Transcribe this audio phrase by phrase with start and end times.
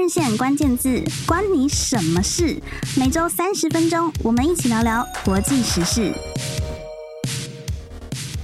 [0.00, 2.56] 日线关键字，关你什么事？
[2.96, 6.10] 每周三十分钟，我们一起聊聊国际时事。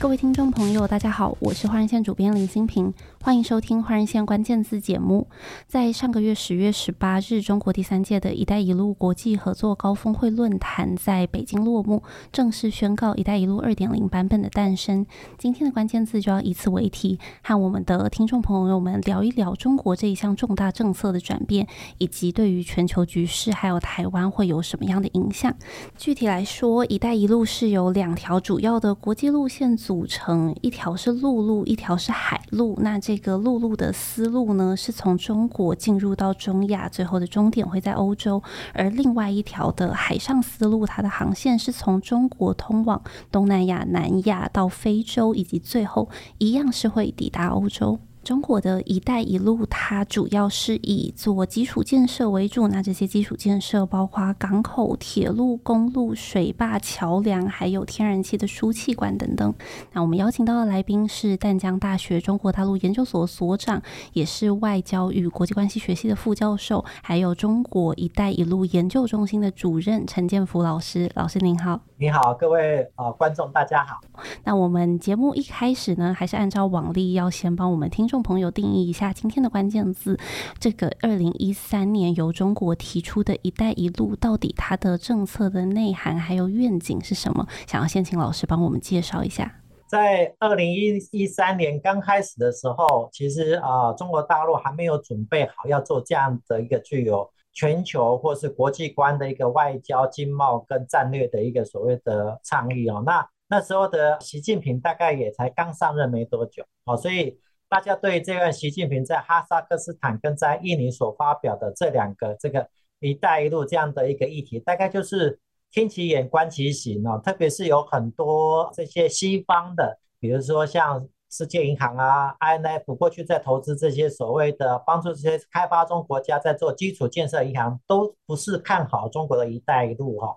[0.06, 2.94] 各位听众朋友，大家好，我是华人线主编林新平。
[3.20, 5.26] 欢迎收听《华人线关键字》节目。
[5.66, 15.04] 在上个月十月十八日，中国第三届的一带一路国际合作高峰会论坛在北京落幕，正式宣告“一带一路”二点零版本的诞生。
[15.38, 21.66] 今天的关键字就要以此为题，和我们的听众朋友们聊一聊中国这一项重大政策的转变，
[21.98, 25.52] 以及对于全球局势还有台湾会有什么样的影响。
[25.96, 32.76] 具体来说，“一带一路”是由两条主要的国际路线组成，一条是陆路，一条是海路。
[32.82, 38.42] 那这个陆路的丝路呢，是从中国进入到中亚，最后的终点会在欧洲；
[38.74, 48.00] 而另外一条的海上丝路，它的航线是从中国通往东南亚、南亚到非洲，以及最后一样是会抵达欧洲。
[48.26, 52.66] 中国的一带一路，它主要是以做基础建设为主。
[52.66, 59.54] 那这些基础建设包括港口、铁路、公路、水坝、桥梁，还有天然气的输气管等等。
[59.92, 63.80] 那我们邀请到的来宾是淡江大学中国大陆研究所所长，
[64.12, 71.08] 也是外交与国际关系学系的副教授，还有中国一带一路研究中心的主任陈建福老师。
[71.14, 71.80] 老师您好。
[71.98, 73.98] 你好，各位呃观众，大家好。
[74.44, 80.18] 那我们节目一开始呢，还是按照往例，要先帮我们听众朋友定义一下今天的关键字。
[80.58, 87.48] 这个二零一三年由中国提出的一带一路，到底它的政策的内涵还有愿景是什么？
[87.66, 89.50] 想要先请老师帮我们介绍一下。
[89.86, 97.30] 在二零一一三年刚开始的时候，其实啊、呃，中国大陆还没有准备好要做这样的一个具有。
[97.56, 112.68] 全球或是国际观的一个外交、经贸跟战略的一个所谓的倡议哦，那那时候的习近平大概也才刚上任没多久哦，所以大家对这个习近平在哈萨克斯坦跟在印尼所发表的这两个这个
[113.00, 115.40] “一带一路”这样的一个议题，大概就是
[115.70, 121.08] 听其言观其行哦，特别是有很多这些西方的，比如说像。
[121.30, 130.36] 世界银行啊，INF 过去在投资这些所谓的帮助这些开发中国家在做基础建设银行，都不是看好中国的一带一路哈。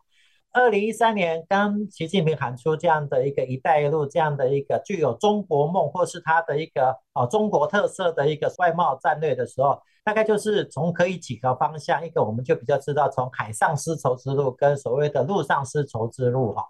[0.52, 16.66] 二零一三年，当习近平喊出这样的一个一带一路这样的一个具有中国梦或是他的一个哦中国特色的一个外贸战略的时候，大概就是从可以几个方向，一个我们就比较知道从海上丝绸之路跟所谓的陆上丝绸之路哈。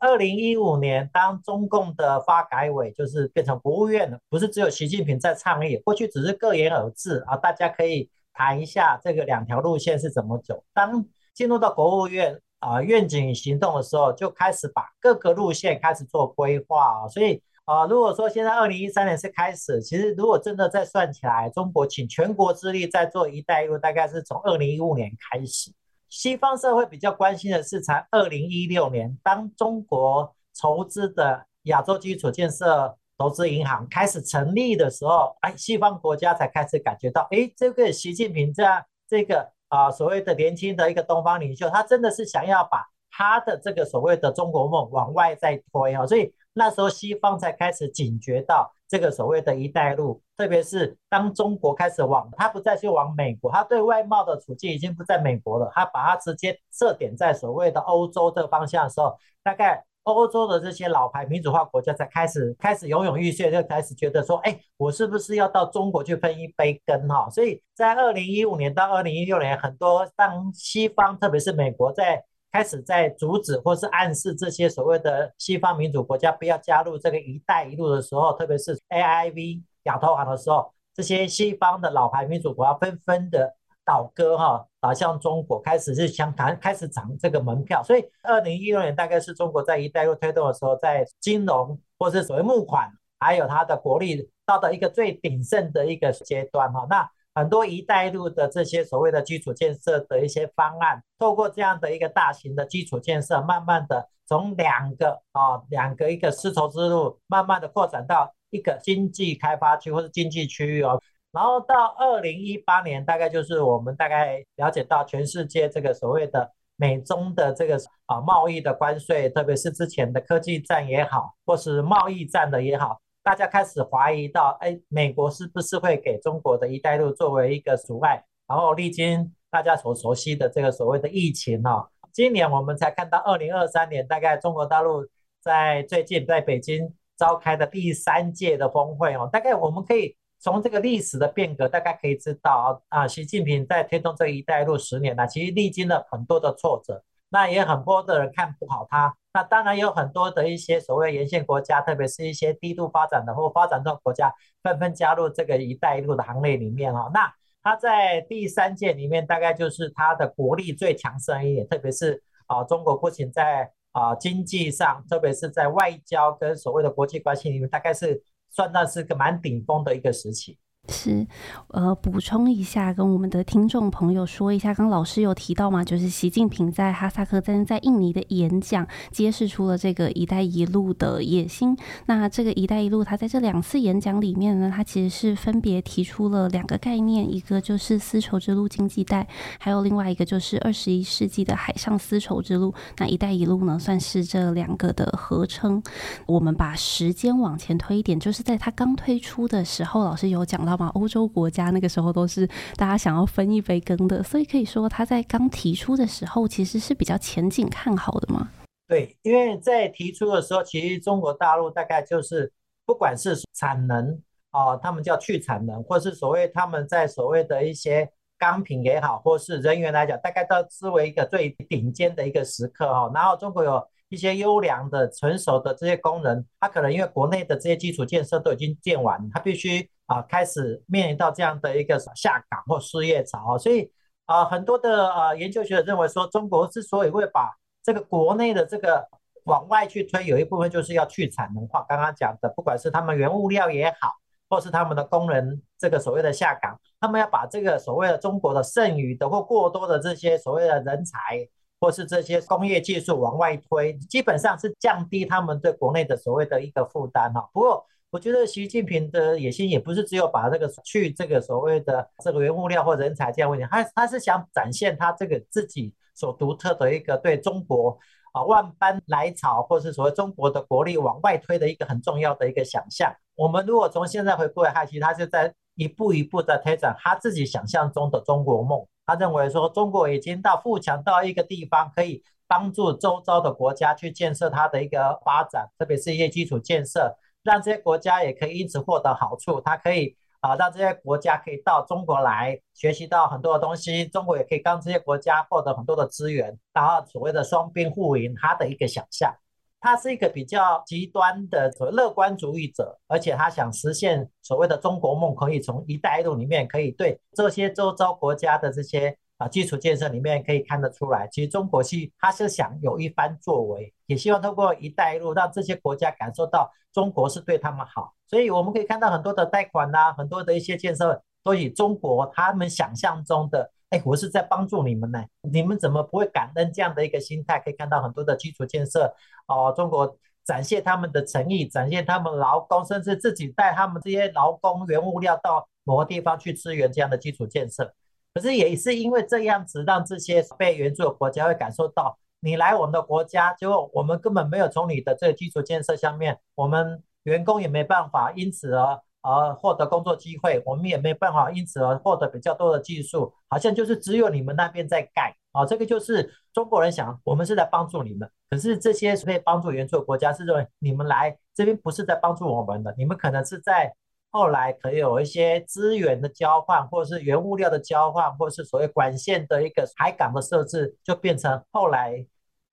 [0.00, 10.62] 二零一五年，当中共的发改委就是变成国务院了，不是只有习近平在倡议，过去只是各言而志啊，大家可以谈一下这个两条路线是怎么走。
[10.72, 11.04] 当
[11.34, 17.08] 进入到国务院啊愿景行动的时候，就开始把各个路线开始做规划啊。
[17.08, 25.72] 所以啊，如果说现在二零一三年是开始，其实如果真的再算起来，中国请全国之力在做一带一路，大概是从二零一五年开始。
[26.08, 48.74] 西方社会比较关心的是，才二零一六年，当中国筹资的亚洲基础建设投资银行开始成立的时候，哎，西方国家才开始感觉到，哎，这个习近平这样这个啊所谓的年轻的一个东方领袖，他真的是想要把他的这个所谓的中国梦往外再推啊，所以那时候西方才开始警觉到。
[48.90, 67.28] 这个所谓的一带一路，特别是当中国开始往，他不再去往美国，他对外贸的处境已经不在美国了，他把它直接设点在所谓的欧洲这个方向的时候，大概欧洲的这些老牌民主化国家才开始开始犹犹豫豫，就开始觉得说，哎，我是不是要到中国去分一杯羹哈？
[67.28, 72.24] 所以在二零一五年到二零一六年，很多当西方，特别是美国在。
[72.58, 83.54] 开始在阻止或是暗示这些所谓的西方民主国家不要加入这个“一带一路”的时候，特别是 AIV 亚投行的时候，这些西方的老牌民主国家纷纷的
[83.84, 87.80] 倒戈哈，倒向中国，开始是想谈开始涨这个门票。
[87.84, 96.84] 所以，二零一六年大概是中国在“一带一路”推动的时候，在金融或是所谓募款，还有它的国力到了一个最鼎盛的一个阶段哈。
[96.90, 111.00] 那很多“一带一路”的这些所谓的基础建设的一些方案，透过这样的一个大型的基础建设，慢慢的从两个啊两个一个丝绸之路，慢慢的扩展到一个经济开发区或者经济区域哦。
[111.30, 123.00] 然后到二零一八年，大概就是我们大概了解到全世界这个所谓的美中的这个啊贸易的关税，特别是之前的科技战也好，或是贸易战的也好。
[123.28, 128.24] 大家开始怀疑到，哎，美国是不是会给中国的一带一路作为一个阻碍？
[128.46, 135.06] 然后历经大家所熟悉的这个所谓的疫情哈，今年我们才看到二零二三年，大概中国大陆
[135.42, 149.14] 在最近在北京召开的第三届的峰会哦，大概我们可以从这个历史的变革，大概可以知道啊，习近平在推动这一带路十年来，其实历经了很多的挫折，那也很多的人看不好他。
[149.38, 157.08] 那当然有很多的一些所谓沿线国家，特别是一些低度发展的或发展中国家，纷纷加入这个一带一路的行列里面哦。
[157.14, 157.32] 那
[157.62, 168.20] 他在第三届里面，大概就是他的国力最强盛一点，特别是啊，中国不仅在啊经济上，特别是在外交跟所谓的国际关系里面，大概是。
[168.50, 170.58] 算到是个蛮顶峰的一个时期。
[170.90, 171.26] 是，
[171.68, 181.76] 呃，补充一下，跟我们的听众朋友说一下，刚老师有提到嘛，就是习近平在哈萨克在在印尼的演讲，揭示出了这个“一带一路”的野心。
[182.06, 192.72] 那这个“一带一路”，他在这两次演讲里面呢，他其实是分别提出了两个概念，一个就是丝绸之路经济带，还有另外一个就是二十一世纪的海上丝绸之路。
[192.96, 195.82] 那“一带一路”呢，算是这两个的合称。
[196.24, 200.77] 我们把时间往前推一点，就是在他刚推出的时候，老师有讲到。
[200.78, 202.46] 嘛，欧洲国家那个时候都是
[202.76, 208.48] 大家想要分一杯羹的，所以可以说他在刚提出的时候，其实是比较前景看好的嘛。
[208.86, 212.52] 对，因为在提出的时候，其实中国大陆大概就是
[212.86, 214.18] 不管是产能
[214.50, 218.08] 啊、他们叫去产能，或是所谓他们在所谓的一些
[218.38, 223.10] 钢品也好，或是人员来讲，大概都视为一个最顶尖的一个时刻哦。
[223.14, 223.86] 然后中国有。
[224.08, 233.90] 一些优良的、成熟的这些工人，他可能因为国内的这些基础建设都已经建完，他必须啊开始面临到这样的一个下岗或失业潮，所以
[234.24, 239.06] 啊很多的啊研究学者认为说，中国之所以会把这个国内的这个
[239.44, 241.84] 往外去推，有一部分就是要去产能化。
[241.88, 244.12] 刚刚讲的，不管是他们原物料也好，
[244.48, 251.46] 或是他们的工人这个所谓的下岗，他们要把这个所谓的中国的剩余的或过多的这些所谓的人才。
[251.80, 257.48] 或是这些工业技术往外推，基本上是降低他们对国内的所谓的一个负担哈。
[257.52, 267.98] 不过，我觉得习近平的野心也不是只有把这个去这个所谓的这个原物料或人才这样问题，他他是想展现他这个自己所独特的一个对中国
[268.32, 273.14] 啊万般来朝，或是所谓中国的国力往外推的一个很重要的一个想象。
[273.36, 278.84] 我们如果从现在回顾来看，其实他就在一步一步的推展他自己想象中的中国梦。
[279.08, 289.62] 他认为说，中国已经到富强到一个地方，可以帮助周遭的国家去建设它的一个发展，特别是一些基础建设，让这些国家也可以因此获得好处。
[289.62, 299.34] 它可以啊，让这些国家可以到中国来学习到很多的东西，中国也可以让这些国家获得很多的资源，然后所谓的双边互赢，他的一个想象。
[299.80, 318.12] 他是一个比较极端的所谓乐观主义者，而且他想实现所谓的中国梦，可以从“一带一路”里面可以对这些周遭国家的这些啊基础建设里面可以看得出来，其实中国是他是想有一番作为，也希望通过“一带一路”让这些国家感受到中国是对他们好。
[318.26, 323.70] 所以我们可以看到很多的贷款呐，很多的一些建设都以中国他们想象中的。
[323.90, 327.58] 哎，我是在帮助你们呢，你们怎么不会感恩这样的一个心态？
[327.58, 329.14] 可以看到很多的基础建设，
[329.46, 337.94] 哦，中国展现他们的诚意，展现他们劳工，甚至自己带他们这些劳工原物料到某个地方去支援这样的基础建设。
[338.34, 349.00] 可是也是因为这样子，让这些被援助的国家会感受到，你来我们的国家，结果我们根本没有从你的这个基础建设下面，我们员工也没办法，因此而。
[349.28, 355.66] 而获得工作机会，我们也没办法，因此而获得比较多的技术，好像就是只有你们那边在盖啊。
[355.66, 363.94] 这个就是中国人想，我们是在帮助你们，可是这些被帮助援助的国家是认为你们来这边不是在帮助我们的，你们可能是在
[364.30, 372.24] 后来可以有一些资源的交换，或是原物料的交换，或是所谓管线的一个海港的设置，就变成后来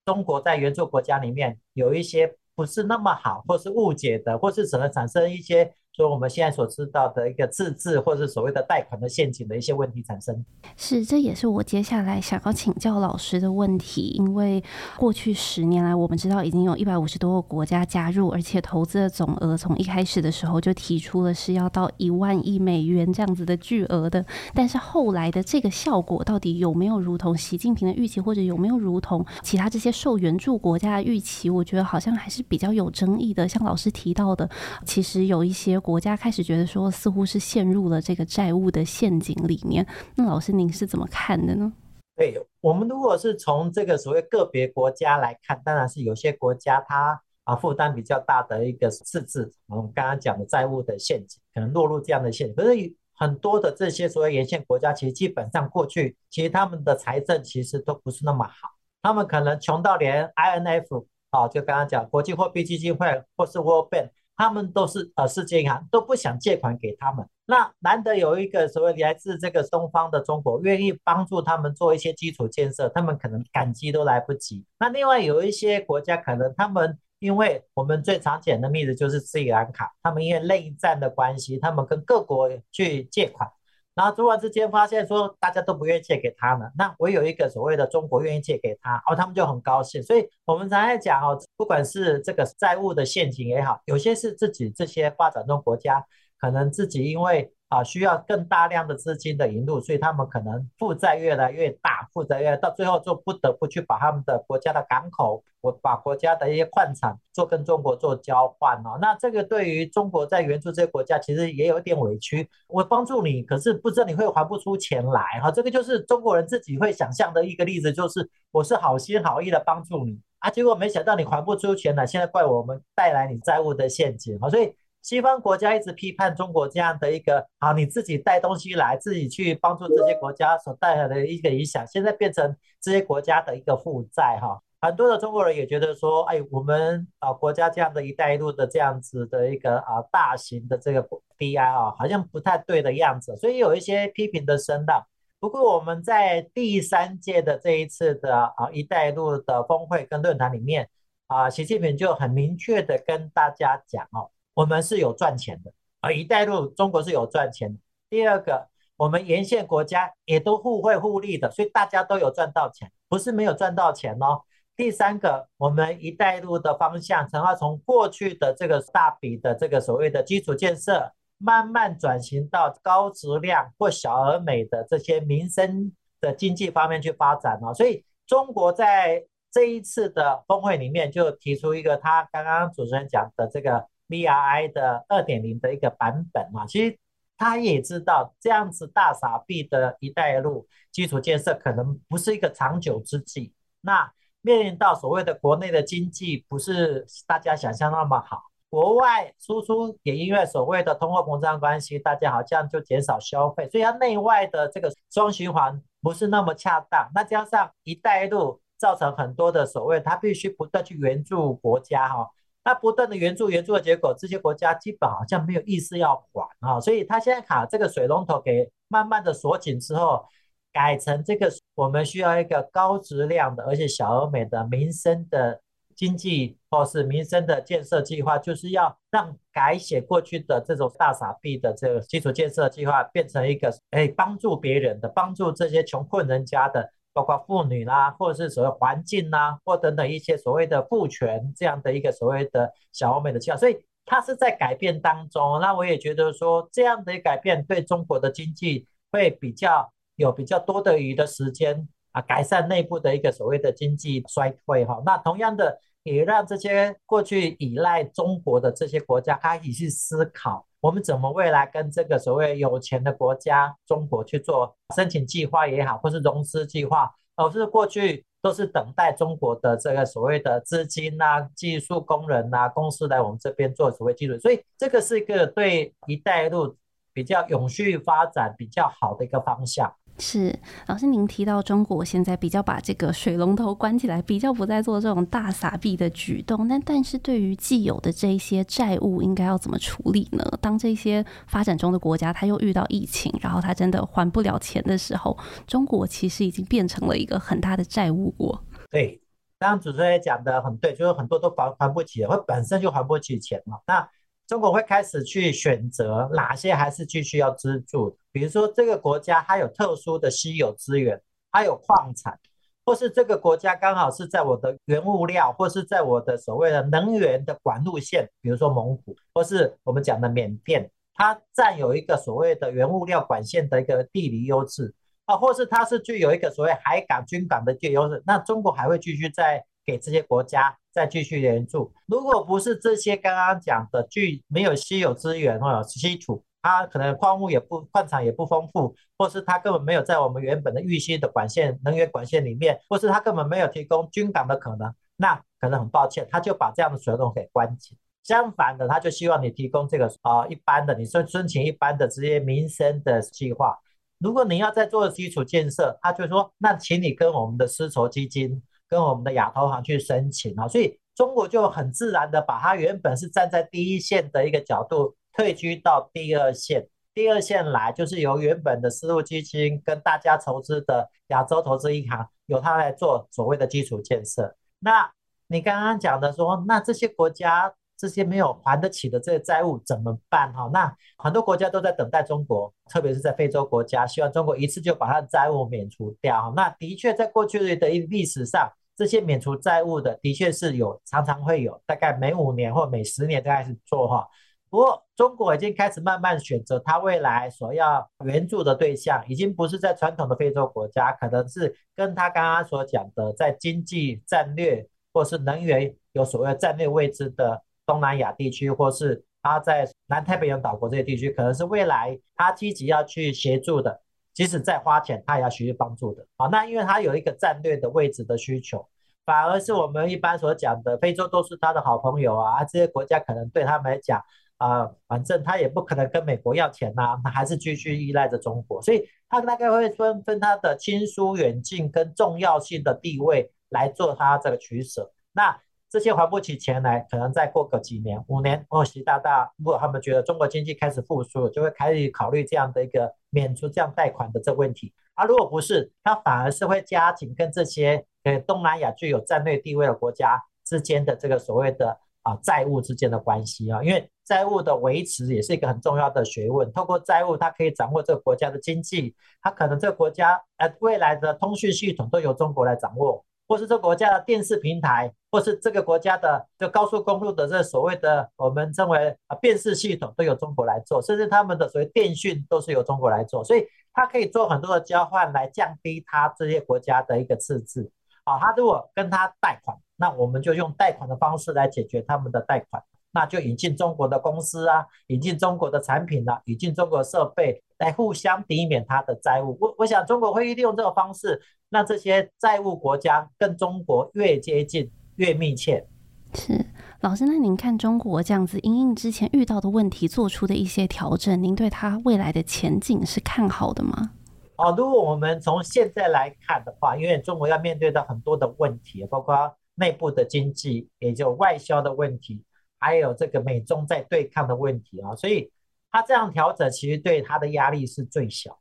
[0.05, 5.73] 中国在援助国家里面有一些不是那么好，或是误解的，或是只能产生一些。
[5.95, 10.43] 所以我们现在所知道的一个自治或者所谓的贷款的陷阱的一些问题产生，
[10.75, 14.13] 是，这也是我接下来想要请教老师的问题。
[14.17, 14.61] 因为
[14.97, 24.25] 过去十年来，我们知道已经有一百五十多个国家加入，而且投资的总额从一开始的时候就提出了是要到一万亿美元这样子的巨额的。
[24.53, 31.49] 但是后来的这个效果到底有没有如同习近平的预期，或者有没有如同其他这些受援助国家的预期？
[31.49, 33.47] 我觉得好像还是比较有争议的。
[33.47, 34.49] 像老师提到的，
[34.85, 35.79] 其实有一些。
[35.85, 39.85] 国家开始觉得说，似乎是陷入了这个债务的陷阱里面。
[40.15, 41.71] 那老师您是怎么看的呢？
[42.15, 52.55] 对，我们如果是从这个所谓个别国家来看，当然是有些国家它啊负担比较大的一个赤字，我们刚刚讲的债务的陷阱，可能落入这样的陷阱。
[52.55, 58.69] 可是很多的这些所谓沿线国家，其实基本上过去其实他们的财政其实都不是那么好，
[59.03, 64.09] 他们可能穷到连 INF 啊，就刚刚讲国际货币基金会或是 World Bank。
[64.35, 67.27] 他们都是呃世界银行都不想借款给他们。
[67.45, 74.65] 那难得有一个所谓来自这个东方的中国愿意帮助他们做一些基础建设，他们可能感激都来不及。
[74.79, 76.97] 那另外有一些国家可能他们。
[77.19, 83.49] 因为我们最常见的例子就是斯里兰卡，他们因为内战的关系，他们跟各国去借款，
[83.95, 90.03] 然后突然之间发现说大家都不愿意借给他们，那我有一个所谓的中国愿意借给他，哦，他们就很高兴。
[90.03, 96.05] 所以我们常在讲哦，不管是这个债务的陷阱也好，有些是自己这些发展中国家
[96.39, 97.51] 可能自己因为。
[97.67, 108.99] 啊，需要更大量的资金的引入，所以他们可能负债越来越大，负债越到最后就不得不去把他们的国家的港口，我把国家的一些矿产做跟中国做交换哦。
[109.01, 112.47] 那这个对于中国在援助这些国家，其实也有一点委屈。
[112.67, 115.49] 我帮助你，可是不知道你会还不出钱来哈。
[115.49, 124.71] 这个就是中国人自己会想象的一个例子，就是我是好心好意的帮助你啊，结果没想到你还不出钱来，现在怪我们带来你债务的陷阱啊，所以。
[125.05, 134.59] 西方国家一直批判中国这样的一个，啊，你自己带东西来，自己去帮助这些国家所带来的一个影响，现在变成这些国家的一个负债哈。
[134.81, 141.07] 很多的中国人也觉得说，哎，我们啊国家这样的一带一路的这样子的一个啊大型的这个
[141.37, 145.05] DI 啊，好像不太对的样子，所以有一些批评的声浪。
[145.39, 150.89] 不过我们在第三届的这一次的啊一带一路的峰会跟论坛里面
[151.27, 154.31] 啊，习近平就很明确的跟大家讲哦。
[154.55, 157.79] 我们是有赚钱的啊，一带一路中国是有赚钱的。
[158.09, 164.41] 第二个，我们沿线国家也都互惠互利的，所以大家都有赚到钱，不是没有赚到钱哦。
[164.77, 177.73] 第三个，我们一带一路的方向，从要从过去的这个大笔的这个所谓的基础建设，慢慢转型到高质量或小而美的这些民生的经济方面去发展哦。
[177.73, 179.21] 所以中国在
[179.51, 183.85] 这一次的峰会里面就提出一个，他刚刚主持人讲的这个。
[184.07, 186.97] BRI 的二点零的一个版本嘛，其实
[187.37, 193.53] 他也知道这样子大傻逼的一带一路基础建设可能不是一个长久之计。
[193.81, 207.09] 那面临到所谓的国内的经济不是大家想象那么好，国外输出也因为所谓的通货膨胀关系，大家好像就减少消费，所以它内外的这个双循环不是那么恰当。
[207.13, 212.29] 那加上一带一路造成很多的所谓，它必须不断去援助国家哈。
[212.65, 220.25] 那不断的援助援助的结果，这些国家基本好像没有意思要还啊，所以他现在卡这个水龙头给慢慢的锁紧之后，
[220.73, 225.61] 改成这个我们需要一个高质量的而且小而美的民生的
[225.95, 236.91] 经济或是民生的建设计划，就是要让改写过去的这种大傻币的这个基础建设计划，变成一个哎帮助别人的，帮助这些穷困人家的。
[237.15, 245.61] 包括妇女啦，或者是所谓环境啦，或等等一些所谓的赋权这样的一个所谓的小欧美的气候，所以它是在改变当中。
[245.61, 255.01] 那我也觉得说，这样的改变对中国的经济会比较有比较多的余的时间啊，改善内部的一个所谓的经济衰退哈。
[255.05, 260.65] 那同样的，也让这些过去依赖中国的这些国家开始去思考。
[260.79, 276.77] 我们怎么未来跟这个所谓有钱的国家中国去做申请计划也好，或是融资计划，而是过去都是等待中国的这个所谓的资金啊、技术工人啊、公司来我们这边做所谓基础，所以这个是一个对“一带一路”
[277.13, 279.91] 比较永续发展比较好的一个方向。
[280.17, 280.57] 是
[280.87, 286.67] 老师，您提到中国现在比较把这个水龙头关起来，比较不再做这种大撒币的举动。
[286.67, 290.43] 那但是对于既有的这一些债务，应该要怎么处理呢？
[290.61, 298.63] 当这些发展中的国家他又遇到疫情，然后他真的还不了钱的时候，中国其实已经变成了一个很大的债务国。
[298.89, 299.21] 对，
[299.59, 303.79] 刚刚主持人也讲得很对，就是很多都还还不起，或本身就还不起钱嘛。
[303.85, 304.07] 那
[304.47, 311.19] 中国会开始去选择哪些还是继续要资助，比如说这个国家它有特殊的稀有资源，
[311.51, 312.39] 它有矿产，
[312.85, 324.93] 或是这个国家刚好是在我的原物料，或是在我的所谓的能源的管路线，比如说蒙古，或是我们讲的缅甸，它占有一个所谓的原物料管线的一个地理优势
[325.25, 330.77] 啊，或是它是具有一个所谓海港军港的地理优势，那中国还会继续在给这些国家。
[330.95, 347.97] 再继续援助，如果不是这些刚刚讲的具没有稀有资源或者稀土，它可能矿物也不矿产也不丰富，或是它根本没有在我们原本的预期的管线能源管线里面，或是它根本没有提供军港的可能，那可能很抱歉，他就把这样的水龙给关紧。
[348.23, 353.77] 相反的，他就希望你提供这个啊、呃、一般的，你申申请一般的这些民生的计划。
[354.17, 358.63] 如果你要再做基础建设，他就说那请你跟我们的丝绸基金。
[358.87, 374.55] 跟我们的亚投行去申请啊，所以中国就很自然的把它原本是站在第一线的一个角度退居到第二线，第二线来就是由原本的丝路基金跟大家投资的亚洲投资银行由它来做所谓的基础建设。
[374.79, 375.11] 那
[375.47, 380.53] 你刚刚讲的说，那这些国家这些没有还得起的这些债务怎么办？
[380.53, 386.53] 哈，那很多国家都在等待中国，特别是在非洲国家，希望中国一次就把它的债务免除掉。
[386.55, 388.71] 那的确在过去的历史上。
[388.97, 394.25] 这些免除债务的，的确是有，常常会有，大概每五年或每十年都开始做哈。
[394.69, 414.01] 不过，中国已经开始慢慢选择它未来所要援助的对象，已经不是在传统的非洲国家，可能是跟他刚刚所讲的，在经济战略或是能源有所谓战略位置的东南亚地区，或是他在南太平洋岛国这些地区，可能是未来他积极要去协助的。
[414.33, 416.27] 即使再花钱，他也要学习帮助的。
[416.35, 418.85] 好，那因为他有一个战略的位置的需求，
[419.25, 424.21] 反而是我们一般所讲的非洲都是他的好朋友啊，这些国家可能对他们来讲，
[424.57, 435.13] 啊、反正他也不可能跟美国要钱呐、啊，他还是继续依赖着中国，所以他大概会分分他的亲疏远近跟重要性的地位来做他这个取舍。
[435.31, 435.57] 那。
[435.89, 444.93] 这些还不起钱来，可能再过个几年、五年，或习大大如果他们觉得中国经济开始复苏，就会开始考虑这样的一个免除这样贷款的这个问题。
[445.13, 456.69] 啊、如果不是，他反而是会加紧跟这些呃东南亚具有战略地位的国家之间的这个所谓的啊债务之间的关系啊，因为债务的维持也是一个很重要的学问。
[456.73, 463.23] 透过债务，它可以掌握这个国家的经济，它可能这个国家呃未来的通讯系统都由中国来掌握。
[463.47, 477.91] 或是这国家的电视平台，或是这个国家的这高速公路的这所谓的我们称为啊辨识系统，都由中国来做，甚至他们的所谓电讯都是由中国来做，所以它可以做很多的交换来降低它这些国家的一个赤字。
[478.23, 482.81] 啊，他如果跟他贷款，那我们就用贷款的方式来解决他们的贷款。
[483.11, 489.55] 那就引进中国的公司啊，引进中国的产品啊，引进中国的设备来互相抵免它的债务。
[489.61, 491.39] 我我想中国会利用这个方式，
[491.75, 495.85] 让这些债务国家跟中国越接近越密切。
[496.33, 496.65] 是
[497.01, 504.11] 老师，那您看中国这样子因应之前遇到的问题做出的一些调整，您对它未来的前景是看好的吗？
[504.55, 512.41] 哦，如果我们从现在来看的话，因为中国要面对到很多的问题，包括内部的经济，也就外销的问题。
[512.79, 515.51] 还有这个美中在对抗的问题啊，所以
[515.91, 518.57] 他这样调整其实对他的压力是最小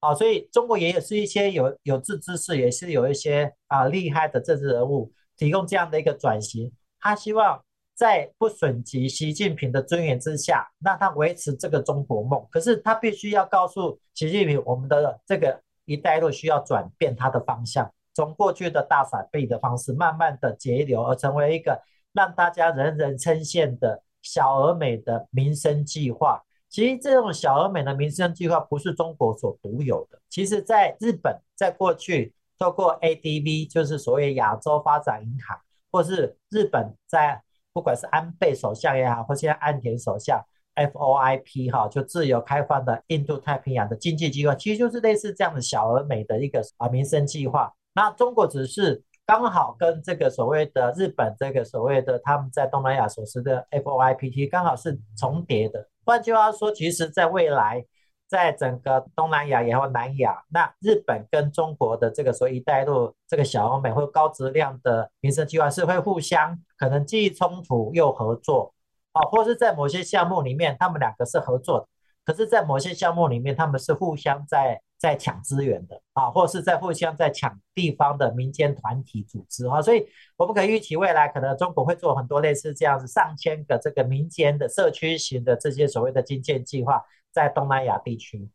[0.00, 7.62] 啊，所以中国也有是一些有有志之士，也是有一些啊厉害的政治人物提供这样的一个转型，他希望
[7.94, 12.46] 在不损及习近平的尊严之下，让他维持这个中国梦。
[12.50, 21.80] 可是他必须要告诉习近平，我们的这个一带一路需要转变它的方向，从过去的大撒币的方式，慢慢的节流，而成为一个。
[22.12, 30.18] 让大家人人称羡的小而美的民生计划，其实这种小而美的民生计划不是中国所独有的。
[30.28, 35.58] 其实，在日本，在过去透过 ADB，就是所谓亚洲发展银行，
[35.90, 40.40] 或是日本在不管是安倍首相也好，或现在岸田首相
[40.74, 47.72] FOIP 哈，就自由开放的印度太平洋的经济计划，其实就是类似这样的小而美的一个啊民生计划。
[47.94, 49.02] 那中国只是。
[49.28, 55.84] 刚好跟这个所谓的日本这个所谓的他们在东南亚所持的 FOIPT 刚好是重叠的。
[56.06, 57.84] 换句话说，其实在未来，
[58.28, 68.72] 在整个东南亚然后南亚，那日本跟中国的这个所谓“一带一路”这个小欧美或高质量的民生计划是会互相可能既冲突又合作
[69.12, 71.88] 啊，或是在某些项目里面他们两个是合作的，
[72.24, 74.80] 可是，在某些项目里面他们是互相在。
[74.98, 80.06] 在抢资源的啊，或者是在互相在抢地方的民间团体组织啊，所以
[80.36, 88.48] 我们可以预期未来可能中国会做很多类似这样子上千个这个民间的社区型的这些所谓的基建计划，在东南亚地区。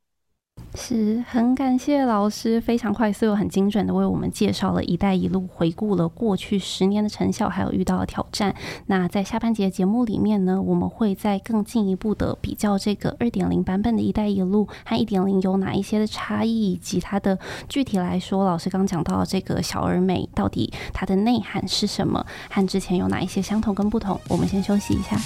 [0.73, 8.55] 是很感谢老师，非常快速又很精准的为我们介绍了一带一路，回顾了过去十年的成效，还有遇到的挑战。
[8.85, 17.37] 那在下半节节目里面呢，我们会再更进一步的比较这个二点零版本的一带一路和一点零有哪一些的差异，以及它的
[17.67, 24.17] 具体来说，老师刚讲到这个小而美到底它的内涵是什么，和之前有哪一些相同跟不同。
[24.29, 25.17] 我们先休息一下。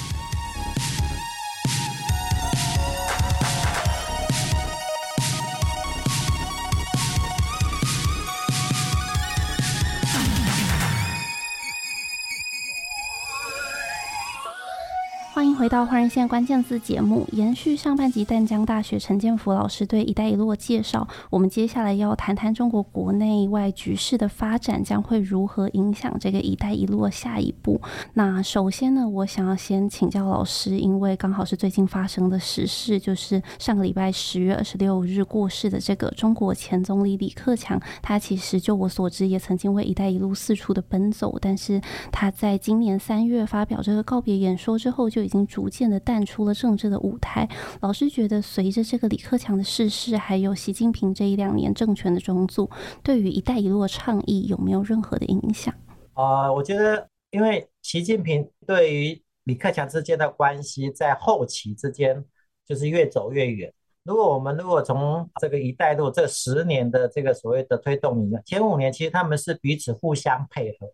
[15.56, 27.80] 回到华人线关键字节目，延续上半集淡江大学陈建福老师对“一带一路”的介绍，我们接下来要谈谈中国国内外局势的发展将会如何影响这个“一带一路”的下一步。
[28.16, 41.80] 那首先呢，我想要先请教老师，因为刚好是最近发生的时事，就是上个礼拜十月二十六日过世的这个中国前总理李克强，他其实就我所知也曾经为“一带一路”四处的奔走，但是
[42.12, 45.45] 他在今年三月发表这个告别演说之后，就已经。
[45.46, 47.48] 逐渐的淡出了政治的舞台。
[47.82, 52.70] 老师觉得，随着这个李克强的逝世，还有习近平这一两年政权的重组，
[53.04, 55.74] 对于“一带一路”倡议有没有任何的影响？
[56.14, 62.24] 呃，我觉得，因为习近平对于李克强之间的关系，在后期之间
[62.66, 63.74] 就是越走越远。
[64.04, 70.88] 如果我们如果从这个“一带一路”这十年的这个所谓的推动里面，前五年其实他们是彼此互相配合。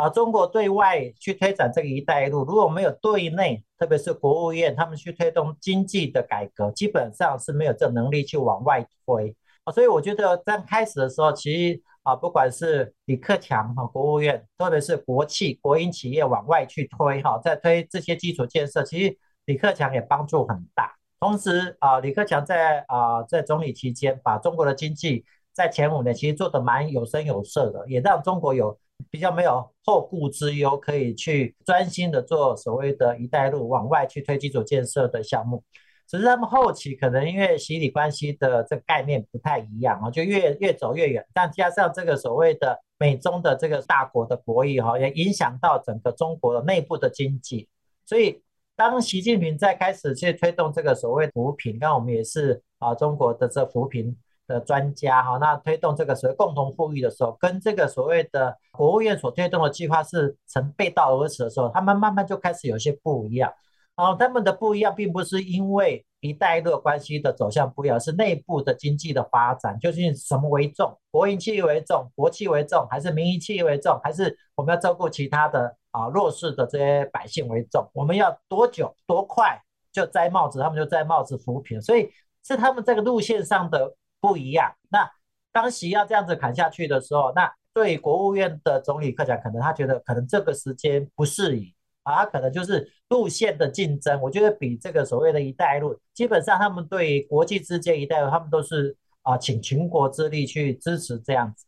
[0.00, 9.36] 啊，中国对外去推展这个“一带一路”，如果没有对内，特别是国务院他们去推动经济的改革，基本上是没有这能力去往外推。
[9.64, 20.94] 啊，所以我觉得在开始的时候，其实啊，不管是李克强哈国务院，特别是国企、国营企业往外去推哈，在推这些基础建设，其实李克强也帮助很大。
[21.20, 28.78] 同时啊，李克强在啊在总理期间，把中国的经济在前五年其实做得蛮有声有色的，也让中国有。
[29.10, 35.62] 比较没有后顾之忧，可以去专心的做所谓的一带一路往外去推基础建设的项目。
[36.06, 41.24] 只是他们后期可能因为习李关系的这个概念不太一样啊，就越越走越远。
[41.32, 47.68] 但加上这个所谓的美中的这个大国的博弈哈，也影响到整个中国的内部的经济。
[48.04, 48.42] 所以
[48.74, 54.16] 当习近平在开始去推动这个所谓扶贫，那我们也是啊中国的这扶贫。
[54.50, 63.52] 的专家哈，那推动这个所谓共同富裕的时候，跟这个所谓的国务院所推动的计划是成背道而驰的时候，他们慢慢就开始有些不一样。
[63.96, 70.98] 然后他们的不一样，并不是因为一带一路关系的走向不一样，是内部的经济的发展，究竟什么为重？
[71.10, 77.86] 国营企业为重，国企为重，还是民营企业为重，还是我们要照顾其他的啊弱势的这些百姓为重？
[77.92, 79.60] 我们要多久多快
[79.92, 82.10] 就摘帽子，他们就摘帽子扶贫，所以
[82.42, 83.94] 是他们这个路线上的。
[84.20, 84.72] 不一样。
[84.90, 85.10] 那
[85.52, 94.20] 当席要这样子砍下去的时候，那对国务院的总理克强，可能他觉得可能这个时间不适宜啊，可能就是路线的竞争。
[94.20, 101.66] 我觉得比这个所谓的一带一路，基本上他们对国际之间一带路，他们都是啊倾全国之力去支持这样子。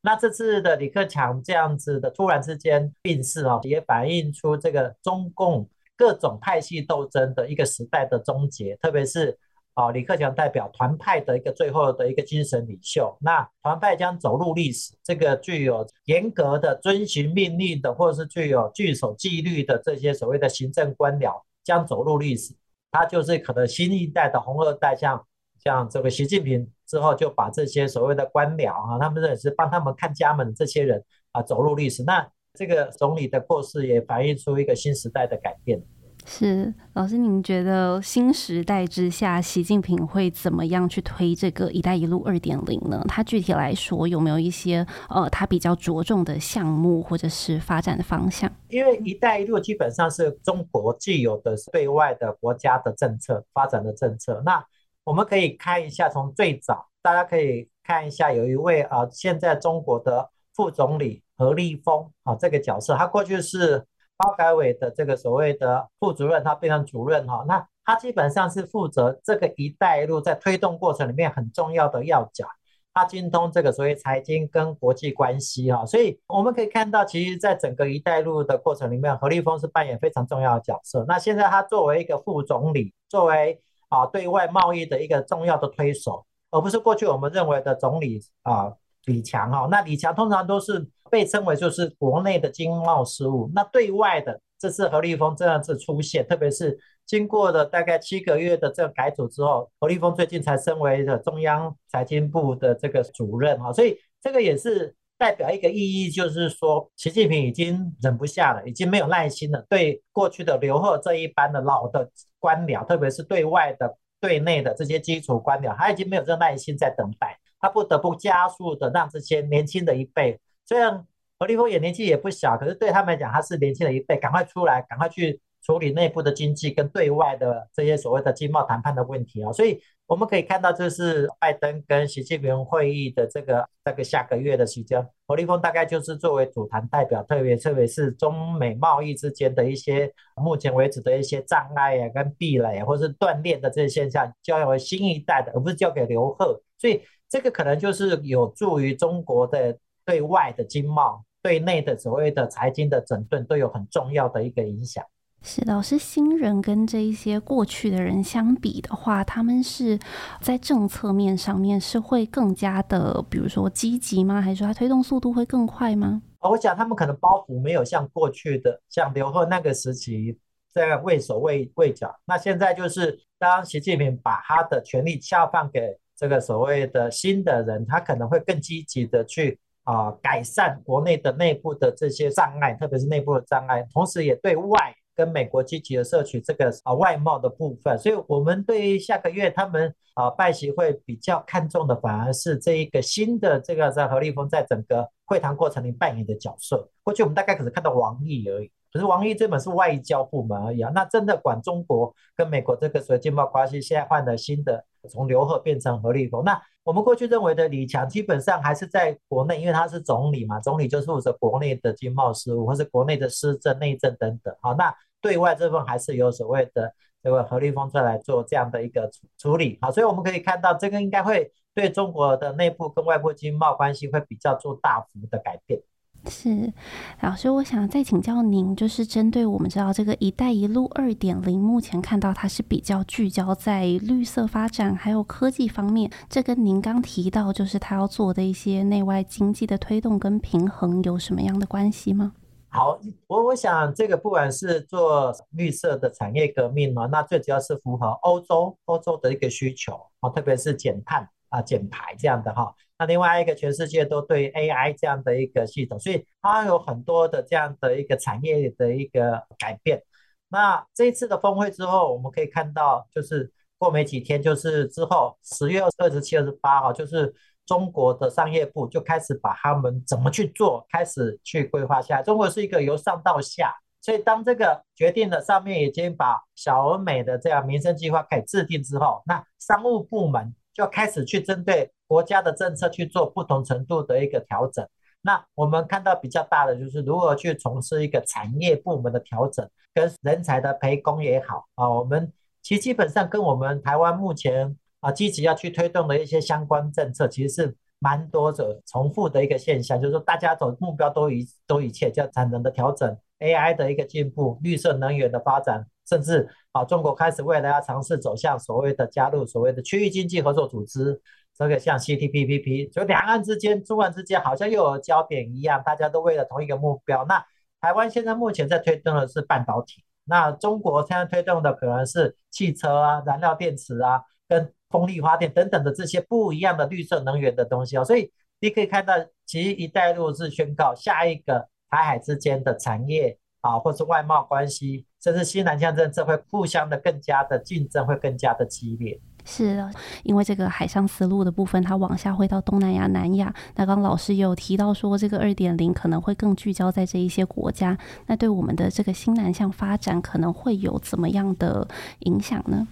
[0.00, 9.38] 那这次的李克强这样子的突然之间病逝啊，也反映出这个中共各种派系斗争的一个时代的终结，特别是。
[9.74, 14.94] 啊，李克强代表团派的一个最后的一个精神领袖，那团派将走入历史。
[15.02, 22.54] 这个具有严格的遵循命令的，或者是具有据守纪律的这些所谓的行政官僚，将走入历史。
[22.92, 25.26] 他就是可能新一代的红二代，像
[25.58, 32.04] 像这个习近平之后，就把这些所谓的官僚啊，他们也是帮他们看家门这些人啊，走入历史。
[32.04, 32.24] 那
[32.56, 35.82] 这个总理的过世也反映出一个新时代的改变。
[36.26, 43.04] 是老师，您觉得新时代之下，习近平会怎么样去推这个“一带一路”二点零呢？
[43.06, 48.50] 他具体来说有没有一些呃，他比较着重的项目或者是发展的方向？
[48.68, 54.42] 因为“一带一路”基本上是中国既有的对外的国家的政策发展的政策。
[54.46, 54.64] 那
[55.04, 63.84] 我们可以看一下，从最早大家可以看一下，有一位啊、呃，现在中国的副总理何立峰啊，这个角色，他过去是。
[64.16, 72.46] 发改委的这个所谓的副主任，他变成主任哈，那他基本上是负责这个“一带一路”在推动过程里面很重要的要角，
[72.92, 81.04] 他精通这个所谓财经跟国际关系哈，所以我们可以看到，其实在整个“一带一路”的过程里面，何立峰是扮演非常重要的角色。
[81.08, 88.72] 那现在他作为一个副总理，作为啊对外贸易的一个重要的推手，而不是过去我们认为的总理啊
[89.06, 90.86] 李强哈，那李强通常都是。
[91.10, 120.38] 被称为就是国内的经贸事务，那对外的这次何立峰这样子出现，特别是经过了大概七个月的这个改组之后，何立峰最近才升为了中央财经部的这个主任哈，所以这个也是代表一个意义，就是说习近平已经忍不下了，已经没有耐心了，对过去的刘鹤这一般的老的官僚，特别是对外的、对内的这些基础官僚，他已经没有这个耐心在等待，他不得不加速的让这些年轻的一辈。
[120.66, 121.06] 虽然
[121.38, 147.00] 何立峰也年纪也不小，可是对他们来讲，他是年轻的一辈，赶快出来，赶快去处理内部的经济跟对外的这些所谓的经贸谈判的问题啊，所以我们可以看到，这是拜登跟习近平会议的这个这个下个月的时间，何立峰大概就是作为主谈代表，特别特别是中美贸易之间的一些目前为止的一些障碍啊、跟壁垒啊，或是断裂的这些现象，交给新一代的，而不是交给刘鹤，所以
[147.34, 155.04] 这个可能就是有助于中国的对外的经贸、对内的所谓的财经的整顿，都有很重要的一个影响。
[155.42, 159.98] 是老师，新人跟这一些过去的人相比的话，他们是
[160.40, 164.40] 在政策面上面是会更加的，比如说积极吗？
[164.40, 166.22] 还是说他推动速度会更快吗？
[166.38, 170.38] 我想他们可能包袱没有像过去的，像刘鹤那个时期
[170.72, 172.14] 这样畏手畏畏脚。
[172.26, 184.94] 那现在就是当习近平把他的权力下放给这个所谓的新的人，他可能会更积极的去啊、改善国内的内部的这些障碍，特别是内部的障碍，同时也对外。
[185.16, 196.90] 跟美国积极的摄取这个啊外贸的部分，所以我们对于下个月他们啊拜习会比较看重的，反而是这一个新的这个在何立峰在整个会谈过程里扮演的角色。
[197.04, 200.90] 过去我们大概只是看到王毅而已，可是王毅这本是外交部门而已啊。
[200.92, 206.44] 那真的管中国跟美国这个所谓经贸关系，现在换了新的，从刘鹤变成何立峰。
[206.44, 214.54] 那我们过去认为的李强，基本上还是在国内，因为他是总理嘛，总理就是负责国内的经贸事务，或是国内的施政、内政等等。
[214.60, 219.78] 好，那对外这份还是有所谓的这个何立峰出来做这样的一个处理。
[219.80, 225.80] 好，所以我们可以看到，这个应该会对中国的内部跟外部经贸关系会比较做大幅的改变。
[226.28, 226.72] 是，
[227.20, 242.32] 老师，我想再请教您，就是针对我们知道这个“一带一路”二点零，目前看到它是比较聚焦在绿色发展还有科技方面，这跟您刚提到就是他要做的一些内外经济的推动跟平衡有什么样的关系吗？
[242.68, 252.74] 好，我我想这个不管是做绿色的产业革命呢，那最主要是符合欧洲欧洲的一个需求啊，特别是减碳啊、减排这样的哈。
[252.98, 260.02] 那另外一个，全世界都对 AI 这样的一个系统，所以它有很多的这样的一个产业的一个改变。
[260.48, 267.32] 那这一次的峰会之后，我们可以看到，就是过没几天，就是之后十月二十七、二十八号，就是
[267.66, 272.22] 中国的商业部就开始把他们怎么去做，开始去规划下来。
[272.22, 281.90] 中国是一个由上到下，所以当这个决定了，上面已经把小而美的这样民生计划给制定之后，那商务部门就开始去针对。
[282.06, 284.86] 国家的政策去做不同程度的一个调整，
[285.22, 292.30] 那我们看到比较大的就是如何去从事一个产业部门的调整，跟人才的培工也好啊，我们
[292.62, 311.20] 其实基本上跟我们台湾目前啊积极要去推动的一些相关政策，其实是蛮多的重复的一个现象，就是说大家走目标都一都一切，叫产能的调整，AI 的一个进步，绿色能源的发展，甚至啊中国开始未来要尝试走向所谓的加入所谓的区域经济合作组织。
[311.56, 317.24] 这个像 CPTPP，就两岸之间、中岸之间好像又有焦点一样，大家都为了同一个目标。
[317.26, 317.46] 那
[317.80, 328.04] 台湾现在目前在推动的是半导体，那中国现在推动的可能是汽车啊、燃料电池啊、跟风力发电等等的这些不一样的绿色能源的东西哦。
[328.04, 329.14] 所以你可以看到，
[329.46, 339.18] 其实“一带一路”是宣告下一个台海之间的产业啊，或是外贸关系，甚至西南向政策会互相的更加的竞争，会更加的激烈。
[339.46, 339.90] 是的，
[340.22, 343.54] 因为这个海上丝路的部分，它往下会到东南亚、南亚。
[343.74, 347.96] 那刚刚老师也有提到说，这个二点零可能会更聚焦在这一些国家。
[348.26, 351.88] 那对我们的这个新南向发展，可能会有怎么样的
[352.20, 352.86] 影响呢？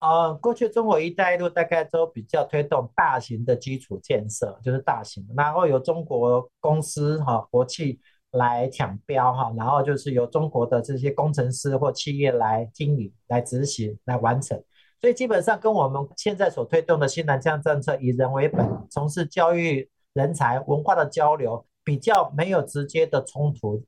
[0.00, 7.98] 呃，过去中国一带一路大概都比较推动大型的基础建设，就是大型，然后由中国公司哈、啊、国企
[8.34, 14.62] 来抢标哈，然后就是由中国的这些工程师或企业来经营、来执行、来完成。
[15.00, 23.84] 所以基本上跟我们现在所推动的新南向政策以人为本，从事教育、人才、文化的交流，比较没有直接的冲突。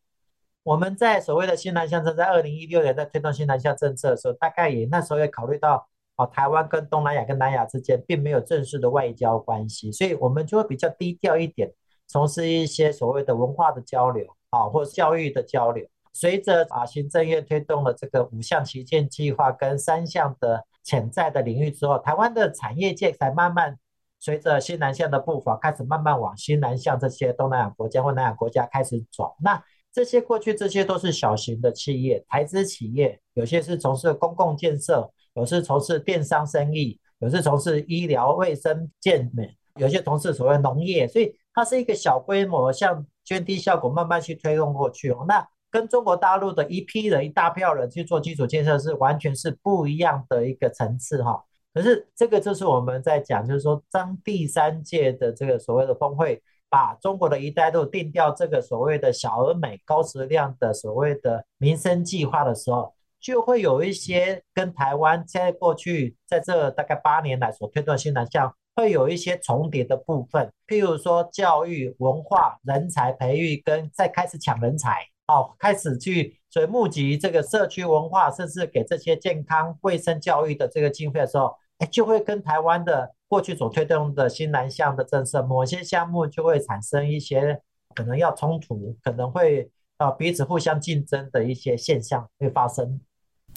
[0.62, 11.72] 我们在所谓的新南向政策，在二零一六年在推动新南向政策的时候，大概也那时候也考虑到哦，台湾跟东南亚跟南亚之间并没有正式的外交关系，所以我们就会比较低调一点，
[12.06, 15.86] 从事一些所谓的文化的交流啊，或教育的交流。
[16.12, 20.64] 随着啊行政院推动了这个五项旗舰计划跟三项的。
[20.86, 23.76] 潜在的领域之后，台湾的产业界才慢慢
[24.20, 29.34] 随着新南向的步伐，开始慢慢往新南向这些东南亚国家或南亚国家开始走。
[29.42, 29.60] 那
[29.92, 45.24] 这些过去这些都是小型的企业、台资企业，有些是从事公共建设，有些从事电商生意，有些从事医疗卫生健美，有些从事所谓农业，所以它是一个小规模，像涓滴效果慢慢去推动过去哦。
[45.26, 51.42] 那跟中国大陆的一批人、一大票人去做基础建设是完全是不一样的一个层次哈。
[51.74, 74.98] 可是这个就是我们在讲，就是说当第三届的这个所谓的峰会，把中国的一带路定掉这个所谓的小而美、高质量的所谓的民生计划的时候，就会有一些跟台湾在过去在这大概八年来所推动的新南向，会有一些重叠的部分，譬如说教育、文化、人才培育跟再开始抢人才。
[75.28, 87.60] 哦，开始去所以募集这个社区文化，甚至给这些健康卫生教育的这个经费的时候，哎，就会跟台湾的过去所推动的新南向的政策，某些项目就会产生一些
[87.92, 93.00] 可能要冲突，可能会啊彼此互相竞争的一些现象会发生。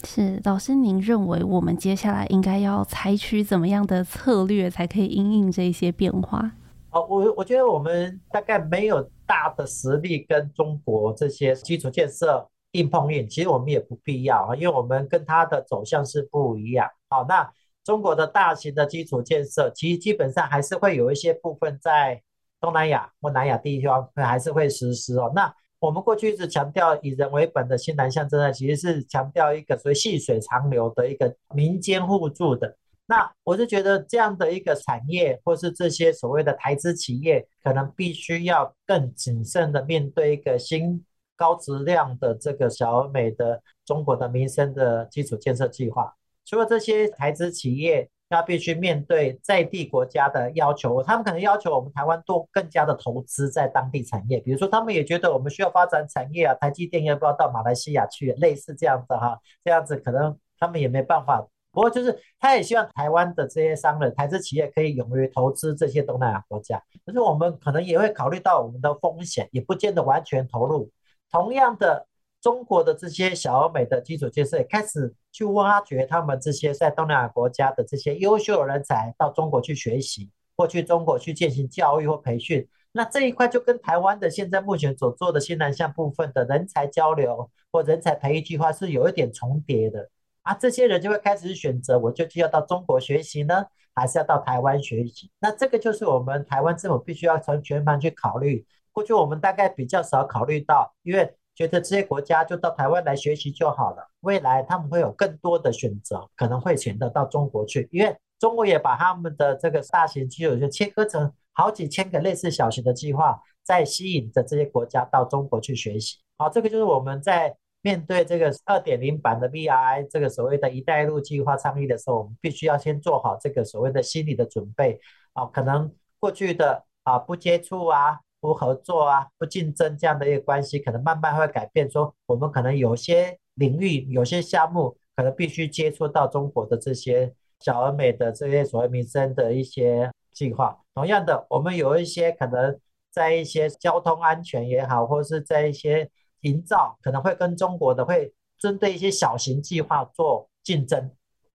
[0.06, 6.50] 是老师，您认为我们接下来应该要采取怎么样的策略，才可以因应这些变化？
[6.90, 16.88] 哦，我我觉得我们大概没有大的实力跟中国这些基础建设硬碰硬，其实我们也不必要啊，因为我们跟它的走向是不一样。
[17.08, 17.48] 好，那
[17.84, 22.20] 中国的大型的基础建设，其实基本上还是会有一些部分在
[22.60, 25.30] 东南亚或南亚地方还是会实施哦。
[25.34, 32.76] 那我们过去一直强调以人为本的新南向政策，其实是强调一个所谓细水长流的一个民间互助的。
[33.06, 41.02] 那我是觉得这样的一个产业，或是这些所谓的台资企业，可能必须要更谨慎的面对一个新
[41.34, 46.14] 高质量的这个小而美的中国的民生的基础建设计划。
[46.44, 61.46] 除了这些台资企业要必须面对在地国家的要求，他们可能要求我们台湾多更加的投资在当地产业，比如说他们也觉得我们需要发展产业啊，台积电要不要到马来西亚去，类似这样子哈，这样子可能他们也没办法。
[61.72, 66.82] 不过就是，他也希望台湾的这些商人、台资企业可以勇于投资这些东南亚国家。
[67.06, 70.90] 可是我们可能也会考虑到我们的风险，也不见得完全投入。
[71.30, 72.08] 同样的，
[72.40, 82.68] 中国的这些小而美的基础建设也开始去挖掘他们这些在东南亚国家的这些优秀人才到中国去学习，或去中国去进行教育或培训。
[82.92, 90.10] 那这一块就跟台湾的现在目前所做的新南向部分的人才交流或人才培育计划是有一点重叠的。
[90.42, 95.30] 啊，这些人就会开始选择，我究竟要到中国学习呢，还是要到台湾学习？
[95.38, 98.66] 那这个就是我们台湾政府必须要从全盘去考虑。
[98.90, 104.08] 过去我们大概比较少考虑到，因为觉得这些国家就到台湾来学习就好了。
[104.20, 116.16] 未来他们会有更多的选择，可能会选择到中国去，因为中国也把他们的这个大型基础就切割成好几千个类似小型的计划，在吸引着这些国家到中国去学习。
[116.38, 117.54] 好，这个就是我们在。
[117.82, 125.00] 面对这个二点零版的 BRI 这个所谓的一带一路计划倡议的时候，我们必须要先做好这个所谓的心理的准备
[125.32, 131.88] 啊，可能过去的啊不接触啊、不合作啊、不竞争这样的一个关系，可能慢慢会改变。
[131.90, 140.78] 说我们可能有些领域、有些项目，可能必须接触到中国的这些小而美的这些所谓民生的一些计划。
[140.94, 142.78] 同样的，我们有一些可能
[143.10, 151.10] 在一些交通安全也好，或是在一些营造可能会跟中国的会针对一些小型计划做竞争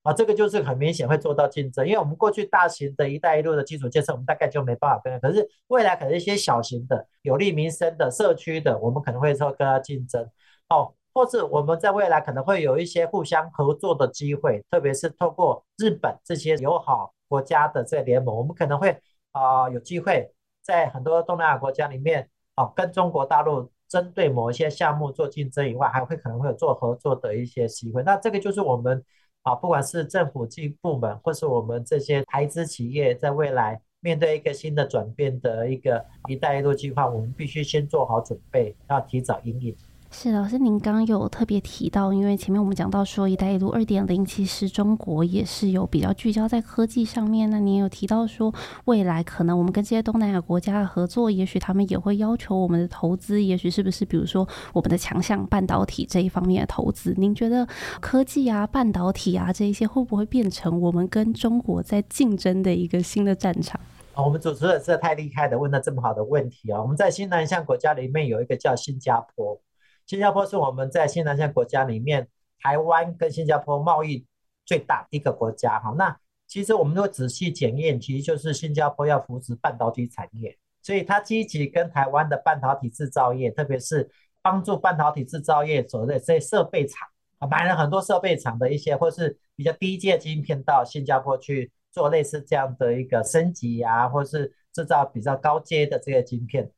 [0.06, 10.24] 啊，这个就是很明显会做到竞争，因为我们过去大型的一带一路的基础建设，我们大概就没办法跟，可是未来可能一些小型的有利民生的社区的，我们可能会说跟他竞争
[10.70, 18.96] 哦，或是我们在未来可能会有一些互相合作的机会，特别是透过日本这些友好国家的这联盟，我们可能会
[19.32, 23.72] 啊、有机会在很多东南亚国家里面啊、跟中国大陆。
[23.88, 28.02] 针对某一些项目做竞争以外，还会可能会有做合作的一些机会。
[28.02, 29.02] 那这个就是我们
[29.46, 39.76] 啊，不管是政府及部门，或是我们这些台资企业，在未来面对一个新的转变的一个“一带一路”计划，我们必须先做好准备，要提早应应。
[40.18, 47.50] 是老师，您刚有特别提到，因为前面我们讲到说“一带一路”二点零，其实中国也是有比较聚焦在科技上面。
[47.50, 48.52] 那您有提到说，
[48.86, 54.06] 未来可能我们跟这些东南亚国家的合作，也许他们也会要求我们的投资，也许是不是？
[54.06, 57.68] 比如说我们的强项半导体这一方面的投资，您觉得
[58.00, 63.82] 科技啊、半导体啊这一些会不会变成我们跟中国在竞争的一个新的战场？
[64.14, 66.82] 啊，我们主持人是太厉害的，问了这么好的问题啊！
[66.82, 69.60] 我们在新南向国家里面有一个叫新加坡。
[70.06, 72.28] 新加坡是我们在新南向国家里面，
[72.60, 74.26] 台湾跟新加坡贸易
[74.64, 75.96] 最大一个国家哈。
[75.98, 76.16] 那
[76.48, 84.08] 其实我们如果仔细检验，其实就是新加坡要扶持半导体产业，所以它积极跟台湾的半导体制造业，特别是
[84.44, 87.08] 帮助半导体制造业所在这些设备厂
[87.40, 96.70] 啊，买了很多设备厂的一些或是比较低阶晶片到新加坡去做类似这样的一个升级啊，或是制造比较高阶的这个晶片。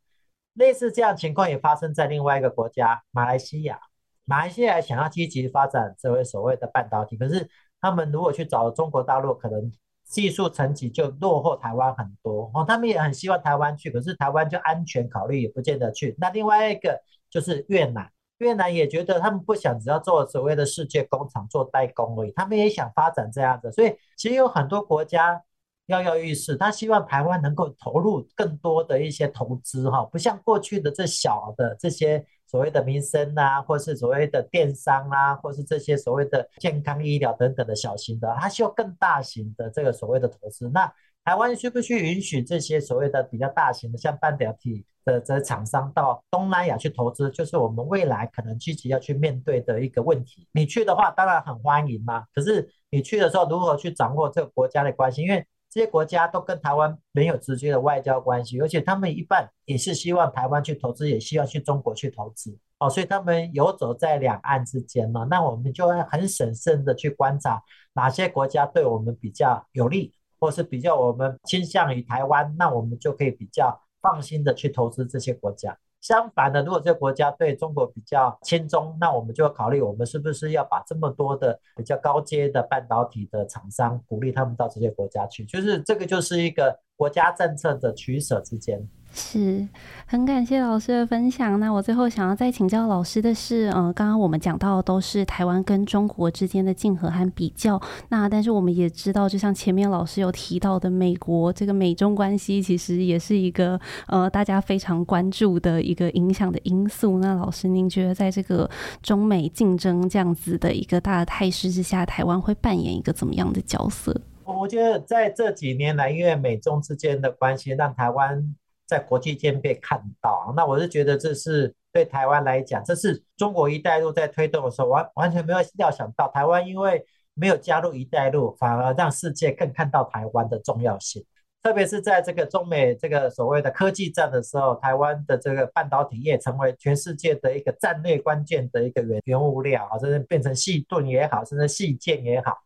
[0.58, 3.80] 类似这样情况也发生在另外一个国家马来西亚。
[4.26, 7.48] 马来西亚想要积极发展这位所谓的半导体，可是
[7.80, 9.72] 他们如果去找中国大陆，可能
[10.04, 12.66] 技术层级就落后台湾很多哦。
[12.68, 16.16] 他们也很希望台湾去，可是台湾就安全考虑也不见得去。
[16.20, 17.00] 那另外一个
[17.30, 23.72] 就是越南，越南也觉得他们不想只要做所谓的世界工厂做代工而已，他们也想发展这样子。
[23.72, 25.42] 所以其实有很多国家。
[25.88, 40.70] 跃跃欲试，他希望台湾能够投入更多的一些投资，哈，不像过去的这小的这些所谓的民生啊，或是所谓的电商啊，或是这些所谓的健康医疗等等的小型的，他需要更大型的这个所谓的投资。
[40.74, 40.92] 那
[41.24, 50.48] 台湾需不需允许这些所谓的比较大型的，像半导体的这厂商到东南亚去投资，就是我们未来可能积极要去面对的一个问题。
[50.52, 52.26] 你去的话，当然很欢迎嘛。
[52.34, 55.22] 可是你去的时候，如何去掌握这个国家的关系？
[55.22, 65.26] 因为这些国家都跟台湾没有直接的外交关系，而且他们一半也是希望台湾去投资，也希望去中国去投资哦，所以他们游走在两岸之间嘛。
[65.30, 67.62] 那我们就会很审慎的去观察
[67.94, 75.78] 哪些国家对我们比较有利，或是比较我们倾向于台湾，那我们就可以比较放心的去投资这些国家。
[76.08, 88.82] 相反的，如果这个国家对中国比较轻中，那我们就要考虑，我们是不是要把这么多的比较高阶的半导体的厂商，鼓励他们到这些国家去，就是这个就是一个国家政策的取舍之间。
[89.14, 89.68] 是
[90.06, 91.60] 很感谢老师的分享。
[91.60, 97.82] 那我最后想要再请教老师的是，嗯、刚刚我们讲到的都是台湾跟中国之间的竞合和比较。
[98.10, 107.18] 那但是我们也知道，就像前面老师有提到的，美国这个美中关系其实也是一个呃大家非常关注的一个影响的因素。
[107.18, 108.70] 那老师，您觉得在这个
[109.02, 114.16] 中美竞争这样子的一个大的态势之下，台湾会扮演一个怎么样的角色？
[114.46, 118.56] 我觉得在这几年来，因为美中之间的关系，让台湾。
[118.88, 131.24] 在国际间被看到，那我是觉得这是对台湾来讲，这是中国“一带一路”在推动的时候完完全没有料想到，台湾因为没有加入“一带一路”，反而让世界更看到台湾的重要性。
[131.62, 142.58] 特别是在这个中美这个所谓的科技战的时候，台湾的这个半导体业成为全世界的一个战略关键的一个原原物料啊，甚至变成细盾也好，甚至细剑也好。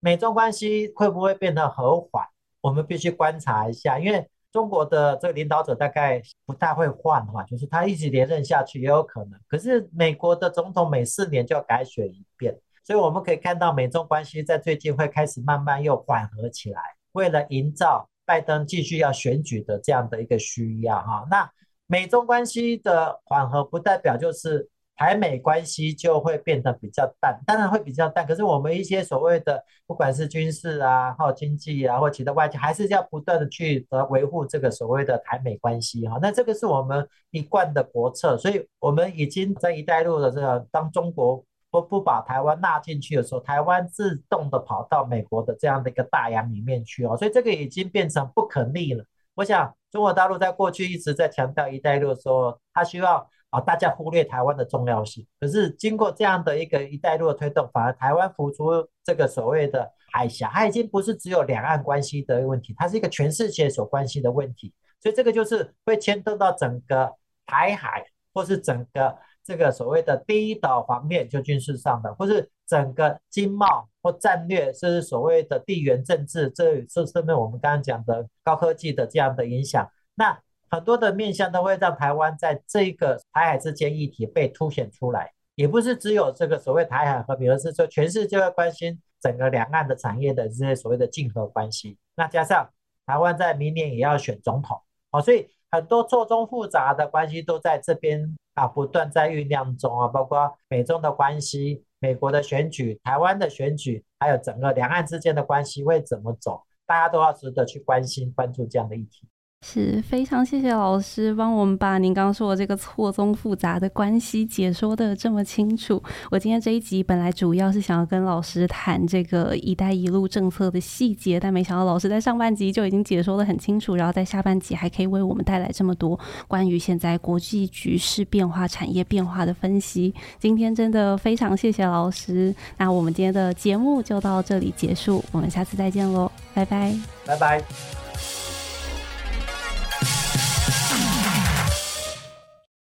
[0.00, 2.26] 美中关系会不会变得和缓？
[2.60, 4.28] 我们必须观察一下，因为。
[4.52, 9.38] 中国的这个领导者大概不太会换哈，就是他一直连任下去也有可能。
[9.46, 16.80] 可是美国的总统每四年就要改选一遍，所以我们可以看到美中关系在最近会开始慢慢又缓和起来，
[17.12, 21.26] 为了营造拜登继续要选举的这样的一个需要哈。
[21.30, 21.50] 那
[21.86, 24.68] 美中关系的缓和不代表就是。
[24.98, 28.26] 台美关系就会变得比较淡，当然会比较淡。
[28.26, 36.18] 可是我们一些所谓的，不管是军事啊，或经济啊，或其他外交，还是要不断的去呃维护这个所谓的台美关系哈。
[36.20, 47.16] 那这个是我们一贯的国策，所以我们已经在“一带一路”的这个，当中国不不把台湾纳进去的时候，台湾自动的跑到美国的这样的一个大洋里面去哦。
[47.16, 49.04] 所以这个已经变成不可逆了。
[49.36, 53.24] 我想中国大陆在过去一直在强调“一带一路”的时候，他希望。
[53.50, 55.26] 啊，大家忽略台湾的重要性。
[55.40, 64.74] 可是经过这样的一个“一带一路”的推动，反而台湾浮出这个所谓的海峡，它已经不是只有两岸关系的问题，它是一个全世界所关心的问题。
[65.00, 67.10] 所以这个就是会牵动到整个
[67.46, 79.90] 台海，或是整个这个所谓的第一岛方面，就军事上的，或是整个经贸或战略，甚至所谓的地缘政治，这是是不是我们刚刚讲的高科技的这样的影响？
[80.14, 80.38] 那。
[80.70, 91.98] 很多的面向都会让台湾在这个台海之间议题被凸显出来，也不是只有这个所谓台海和平，而是说全世界会关心整个两岸的产业的这些所谓的竞合关系。
[92.14, 92.68] 那加上
[93.06, 109.26] 台湾在明年也要选总统，哦，所以很多错综复杂的关系都在这边啊，不断在酝酿中啊，包括美中的关系、美国的选举、台湾的选举，还有整个两岸之间的关系会怎么走，大家都要值得去关心、关注这样的议题。
[109.66, 116.00] 是非常谢谢老师帮我们把您刚刚说的这个错综复杂的关系解说得这么清楚。
[116.30, 130.14] 我今天这一集本来主要是想要跟老师谈这个“一带一路”政策的细节，但没想到老师在上半集就已经解说得很清楚，然后在下半集还可以为我们带来这么多关于现在国际局势变化、产业变化的分析。
[130.38, 132.54] 今天真的非常谢谢老师。
[132.76, 136.96] 那我们今天的节目就到这里结束，我们下次再见喽，拜拜，
[137.26, 137.97] 拜拜。